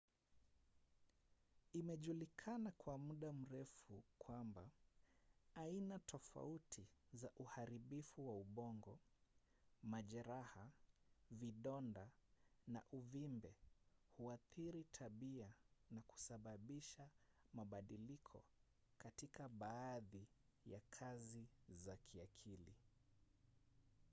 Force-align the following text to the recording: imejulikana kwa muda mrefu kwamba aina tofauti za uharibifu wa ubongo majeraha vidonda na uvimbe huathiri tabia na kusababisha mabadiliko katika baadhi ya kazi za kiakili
imejulikana 1.73 2.71
kwa 2.71 2.97
muda 2.97 3.33
mrefu 3.33 4.03
kwamba 4.19 4.69
aina 5.55 5.99
tofauti 5.99 6.87
za 7.13 7.29
uharibifu 7.35 8.27
wa 8.27 8.37
ubongo 8.39 8.99
majeraha 9.83 10.69
vidonda 11.31 12.09
na 12.67 12.83
uvimbe 12.91 13.55
huathiri 14.17 14.83
tabia 14.83 15.53
na 15.91 16.01
kusababisha 16.01 17.09
mabadiliko 17.53 18.43
katika 18.97 19.49
baadhi 19.49 20.27
ya 20.65 20.81
kazi 20.89 21.47
za 21.69 21.97
kiakili 21.97 22.75